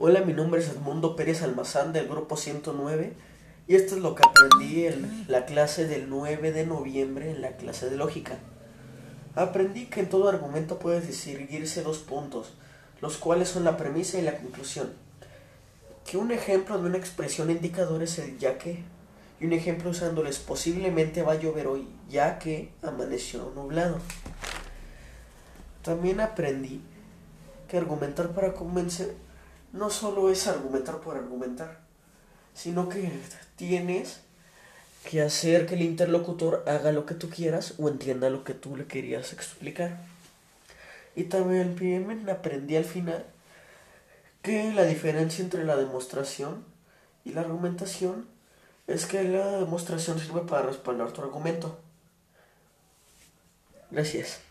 [0.00, 3.14] Hola, mi nombre es Edmundo Pérez Almazán del grupo 109
[3.66, 7.56] y esto es lo que aprendí en la clase del 9 de noviembre en la
[7.56, 8.38] clase de lógica.
[9.34, 12.54] Aprendí que en todo argumento puede distinguirse dos puntos,
[13.00, 14.92] los cuales son la premisa y la conclusión.
[16.08, 18.84] Que un ejemplo de una expresión indicador es el ya que
[19.40, 23.98] y un ejemplo usándoles posiblemente va a llover hoy ya que amaneció nublado.
[25.82, 26.82] También aprendí
[27.66, 29.26] que argumentar para convencer
[29.72, 31.80] no solo es argumentar por argumentar,
[32.54, 33.10] sino que
[33.56, 34.20] tienes
[35.08, 38.76] que hacer que el interlocutor haga lo que tú quieras o entienda lo que tú
[38.76, 39.98] le querías explicar.
[41.14, 43.24] Y también aprendí al final
[44.42, 46.64] que la diferencia entre la demostración
[47.24, 48.26] y la argumentación
[48.86, 51.78] es que la demostración sirve para respaldar tu argumento.
[53.90, 54.47] Gracias.